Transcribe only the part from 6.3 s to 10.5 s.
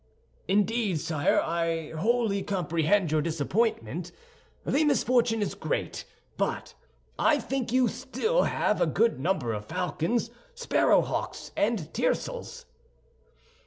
but I think you have still a good number of falcons,